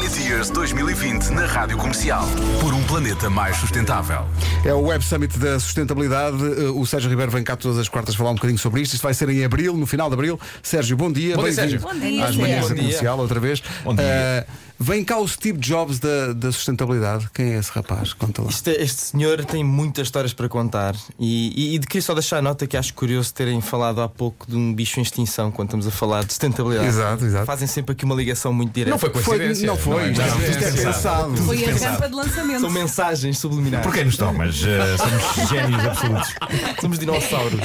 [0.00, 2.24] Planeteers 2020 na Rádio Comercial.
[2.58, 4.26] Por um planeta mais sustentável.
[4.64, 6.42] É o Web Summit da Sustentabilidade.
[6.42, 8.94] Uh, O Sérgio Ribeiro vem cá todas as quartas falar um bocadinho sobre isto.
[8.94, 10.40] Isto vai ser em abril, no final de abril.
[10.62, 11.36] Sérgio, bom dia.
[11.36, 11.80] Bom dia, Sérgio.
[11.80, 13.62] Bom dia, Às manhãs da comercial, outra vez.
[13.84, 14.46] Bom dia.
[14.48, 17.28] Uh, vem cá o Steve Jobs da, da sustentabilidade.
[17.34, 18.14] Quem é esse rapaz?
[18.14, 18.48] Conta lá.
[18.48, 22.38] Este, este senhor tem muitas histórias para contar e, e, e de queria só deixar
[22.38, 25.68] a nota que acho curioso terem falado há pouco de um bicho em extinção quando
[25.68, 26.88] estamos a falar de sustentabilidade.
[26.88, 27.44] Exato, exato.
[27.44, 28.90] Fazem sempre aqui uma ligação muito direta.
[28.90, 29.66] Não foi coincidência.
[29.66, 30.10] não foi.
[30.10, 30.14] é?
[30.14, 31.36] já, Não, isto é pensado.
[31.36, 32.60] Foi a rampa de lançamento.
[32.60, 33.86] São mensagens subliminares.
[33.86, 36.34] Por quem nos estão, mas eh, somos génios absolutos.
[36.80, 37.60] Somos dinossauros.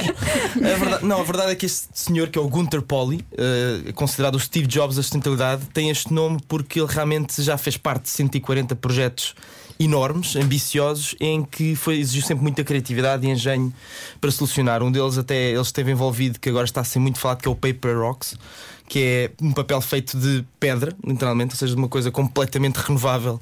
[0.56, 3.92] A verdade, não, a verdade é que este senhor, que é o Gunter Pauli, eh,
[3.94, 7.05] considerado o Steve Jobs da sustentabilidade, tem este nome porque ele realmente
[7.42, 9.34] já fez parte de 140 projetos
[9.78, 13.72] enormes, ambiciosos, em que foi, exigiu sempre muita criatividade e engenho
[14.20, 14.82] para solucionar.
[14.82, 17.50] Um deles até ele esteve envolvido, que agora está a ser muito falado, que é
[17.50, 18.36] o Paper Rocks,
[18.88, 23.40] que é um papel feito de pedra, literalmente, ou seja, de uma coisa completamente renovável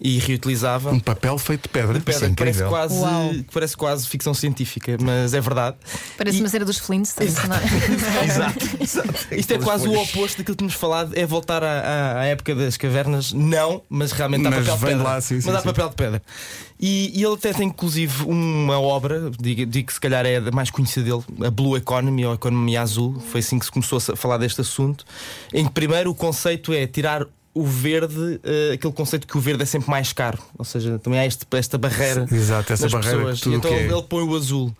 [0.00, 0.90] e reutilizável.
[0.92, 1.94] Um papel feito de pedra.
[1.94, 3.30] De pedra, é que parece quase, Uau.
[3.52, 5.76] parece quase ficção científica, mas é verdade.
[6.18, 8.24] Parece E- uma cena dos Flintstones, não é?
[8.24, 9.34] Exato, exato.
[9.34, 12.54] Isto é quase o oposto daquilo que tínhamos falado, é voltar à, à- à época
[12.54, 13.32] das cavernas.
[13.32, 15.02] Não, mas realmente há Mas papel de pedra.
[15.04, 15.66] lá, sim, sim, mas há sim.
[15.66, 16.22] papel de pedra.
[16.78, 20.50] E, e ele até tem inclusive uma obra, digo, digo que se calhar é a
[20.50, 23.20] mais conhecida dele, a Blue Economy ou a Economia Azul.
[23.30, 25.04] Foi assim que se começou a falar deste assunto.
[25.52, 29.62] Em que primeiro o conceito é tirar o verde, eh, aquele conceito que o verde
[29.62, 30.38] é sempre mais caro.
[30.58, 34.24] Ou seja, também há este, esta barreira Exato, essa barreira E então é- ele põe
[34.24, 34.74] o azul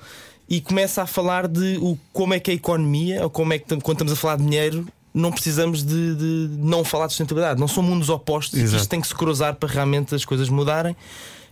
[0.49, 3.59] e começa a falar de o, como é que é a economia, ou como é
[3.59, 4.87] que quando estamos a falar de dinheiro.
[5.17, 8.83] Não precisamos de, de não falar de sustentabilidade, não são mundos opostos, Exato.
[8.83, 10.97] isto tem que se cruzar para realmente as coisas mudarem.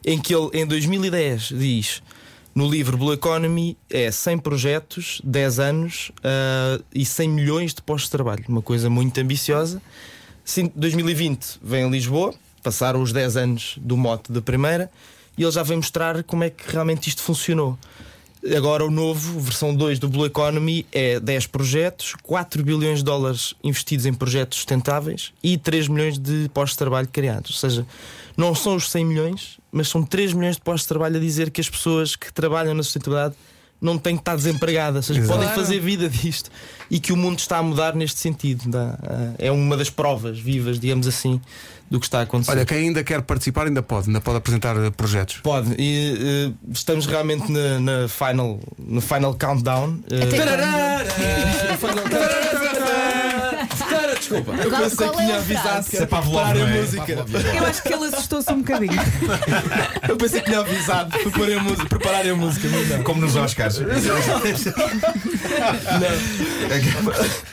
[0.05, 2.03] Em que ele, em 2010, diz
[2.57, 8.09] no livro Blue Economy: é 100 projetos, 10 anos ah, e 100 milhões de postos
[8.09, 8.45] de trabalho.
[8.49, 9.81] Uma coisa muito ambiciosa.
[10.45, 14.91] Sim, 2020 vem a Lisboa, passaram os 10 anos do mote da primeira,
[15.37, 17.79] e ele já vem mostrar como é que realmente isto funcionou.
[18.57, 23.55] Agora o novo, versão 2 do Blue Economy, é 10 projetos, 4 bilhões de dólares
[23.63, 27.53] investidos em projetos sustentáveis e 3 milhões de postos de trabalho criados.
[27.53, 27.87] Ou seja,
[28.37, 31.53] não são os 100 milhões, mas são 3 milhões de postos de trabalho a dizer
[31.53, 33.37] que as pessoas que trabalham na sustentabilidade
[33.83, 36.49] não têm que estar desempregadas, ou seja, podem fazer vida disto
[36.89, 38.71] e que o mundo está a mudar neste sentido.
[38.79, 41.41] Ah, É uma das provas vivas, digamos assim,
[41.91, 42.53] do que está a acontecer.
[42.53, 45.39] Olha, quem ainda quer participar ainda pode, ainda pode apresentar eh, projetos.
[45.43, 49.99] Pode, e eh, estamos realmente na, na final, no final countdown.
[50.11, 50.37] eh, Até
[54.23, 56.81] Desculpa, eu pensei que é tinha avisado que era é para a é?
[56.81, 57.13] música.
[57.13, 58.93] Eu acho que ele assustou-se um bocadinho.
[60.09, 63.03] Eu pensei que tinha avisado para preparar a música, prepararem a música, mas não.
[63.03, 63.81] Como nos Oscars.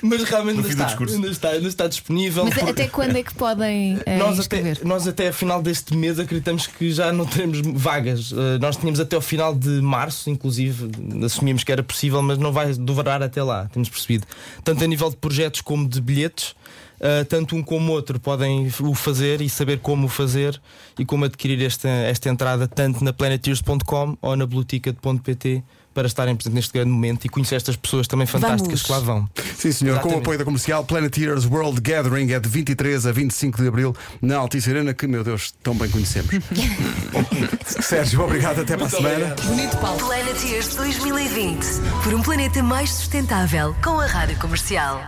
[0.02, 2.46] Mas realmente ainda está, ainda está, ainda está disponível.
[2.46, 4.80] Mas por- até quando é que podem eh, Nós até, inscrever?
[4.84, 8.32] nós até a final deste mês acreditamos que já não teremos vagas.
[8.32, 10.90] Uh, nós tínhamos até ao final de março, inclusive,
[11.24, 14.26] assumimos que era possível, mas não vai durar até lá, temos percebido.
[14.64, 16.56] Tanto a nível de projetos como de bilhetes,
[17.00, 20.60] uh, tanto um como o outro podem o fazer e saber como o fazer
[20.98, 26.56] e como adquirir esta, esta entrada tanto na planeteers.com ou na blueticket.pt para estarem presentes
[26.56, 28.84] neste grande momento e conhecer estas pessoas também fantásticas Vamos.
[28.84, 29.30] que lá vão.
[29.56, 30.22] Sim, senhor, com o Exatamente.
[30.22, 34.70] apoio da comercial Planeteers World Gathering é de 23 a 25 de abril na Altice
[34.70, 36.30] Arena, que, meu Deus, tão bem conhecemos.
[37.82, 39.36] Sérgio, obrigado, até para a semana.
[39.44, 40.00] Bonito Paulo.
[40.00, 41.66] Planeteers 2020.
[42.04, 43.76] Por um planeta mais sustentável.
[43.84, 45.04] Com a Rádio Comercial.